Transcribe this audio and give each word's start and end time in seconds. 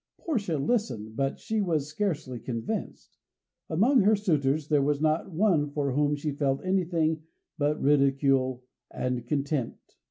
Portia 0.17 0.57
listened, 0.57 1.15
but 1.15 1.37
she 1.37 1.61
was 1.61 1.85
scarcely 1.87 2.39
convinced. 2.39 3.19
Among 3.69 4.01
her 4.01 4.15
suitors 4.15 4.67
there 4.67 4.81
was 4.81 4.99
not 4.99 5.29
one 5.31 5.69
for 5.69 5.91
whom 5.91 6.15
she 6.15 6.31
felt 6.31 6.65
anything 6.65 7.21
but 7.59 7.79
ridicule 7.79 8.63
or 8.91 9.21
contempt. 9.21 9.97